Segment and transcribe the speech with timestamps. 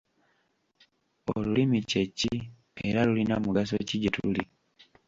[1.33, 2.33] Olulimi kye ki
[2.87, 4.43] era lulina mugaso ki gye tuli?